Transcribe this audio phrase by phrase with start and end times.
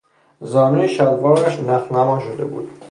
[0.41, 2.71] زانوی شلوارش نخنما شده بود.